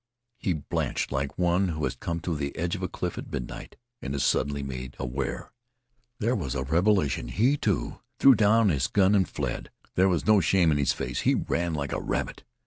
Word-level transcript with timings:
He 0.39 0.53
blanched 0.53 1.11
like 1.11 1.37
one 1.37 1.67
who 1.67 1.83
has 1.83 1.95
come 1.95 2.21
to 2.21 2.35
the 2.35 2.57
edge 2.57 2.75
of 2.75 2.81
a 2.81 2.87
cliff 2.87 3.19
at 3.19 3.31
midnight 3.31 3.75
and 4.01 4.15
is 4.15 4.23
suddenly 4.23 4.63
made 4.63 4.95
aware. 4.97 5.51
There 6.17 6.35
was 6.35 6.55
a 6.55 6.63
revelation. 6.63 7.27
He, 7.27 7.55
too, 7.55 7.99
threw 8.17 8.33
down 8.33 8.69
his 8.69 8.87
gun 8.87 9.13
and 9.13 9.29
fled. 9.29 9.69
There 9.93 10.09
was 10.09 10.25
no 10.25 10.41
shame 10.41 10.71
in 10.71 10.79
his 10.79 10.91
face. 10.91 11.19
He 11.19 11.35
ran 11.35 11.75
like 11.75 11.91
a 11.93 12.01
rabbit. 12.01 12.43